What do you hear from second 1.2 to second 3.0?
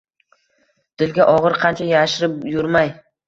ogʻir qancha yashirib yurmay: